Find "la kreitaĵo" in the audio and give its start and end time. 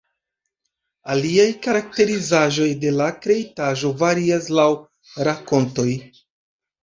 3.01-3.91